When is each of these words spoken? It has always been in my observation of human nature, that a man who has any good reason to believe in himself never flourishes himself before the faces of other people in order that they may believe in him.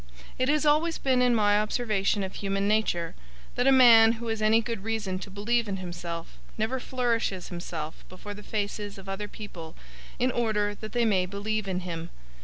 It 0.39 0.49
has 0.49 0.65
always 0.65 0.97
been 0.97 1.21
in 1.21 1.35
my 1.35 1.59
observation 1.59 2.23
of 2.23 2.33
human 2.33 2.67
nature, 2.67 3.13
that 3.53 3.67
a 3.67 3.71
man 3.71 4.13
who 4.13 4.29
has 4.29 4.41
any 4.41 4.59
good 4.59 4.83
reason 4.83 5.19
to 5.19 5.29
believe 5.29 5.67
in 5.67 5.77
himself 5.77 6.39
never 6.57 6.79
flourishes 6.79 7.49
himself 7.49 8.03
before 8.09 8.33
the 8.33 8.41
faces 8.41 8.97
of 8.97 9.07
other 9.07 9.27
people 9.27 9.75
in 10.17 10.31
order 10.31 10.73
that 10.73 10.93
they 10.93 11.05
may 11.05 11.27
believe 11.27 11.67
in 11.67 11.81
him. 11.81 12.09